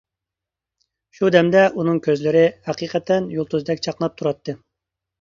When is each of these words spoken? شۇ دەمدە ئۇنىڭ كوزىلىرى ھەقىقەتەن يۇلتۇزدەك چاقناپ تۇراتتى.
شۇ 1.17 1.29
دەمدە 1.35 1.61
ئۇنىڭ 1.77 2.01
كوزىلىرى 2.09 2.43
ھەقىقەتەن 2.71 3.31
يۇلتۇزدەك 3.39 3.89
چاقناپ 3.89 4.21
تۇراتتى. 4.21 4.61